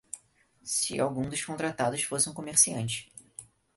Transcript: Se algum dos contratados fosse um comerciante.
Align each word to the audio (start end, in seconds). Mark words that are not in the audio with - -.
Se 0.63 0.99
algum 0.99 1.29
dos 1.29 1.45
contratados 1.45 2.01
fosse 2.01 2.27
um 2.27 2.33
comerciante. 2.33 3.13